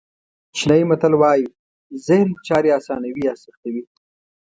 چینایي 0.55 0.83
متل 0.89 1.13
وایي 1.21 1.45
ذهن 2.07 2.29
چارې 2.47 2.69
آسانوي 2.79 3.21
یا 3.27 3.33
سختوي. 3.43 3.83